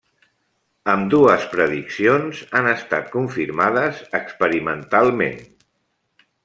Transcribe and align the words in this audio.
Ambdues 0.93 1.43
prediccions 1.51 2.41
han 2.61 2.71
estat 2.73 3.13
confirmades 3.19 4.03
experimentalment. 4.25 5.41